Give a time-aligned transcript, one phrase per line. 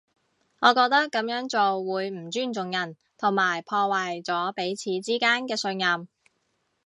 [0.61, 6.07] 我覺得噉樣做會唔尊重人，同埋破壞咗彼此之間嘅信任